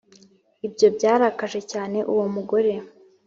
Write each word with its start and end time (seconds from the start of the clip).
Ibyo 0.67 0.87
byarakaje 0.95 1.59
cyane 1.71 1.97
uwo 2.11 2.25
mugore 2.35 2.73